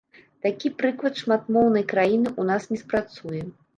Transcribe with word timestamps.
Такі 0.45 0.69
прыклад 0.79 1.19
шматмоўнай 1.23 1.85
краіны 1.93 2.29
ў 2.33 2.43
нас 2.51 2.63
не 2.73 2.79
спрацуе. 2.85 3.41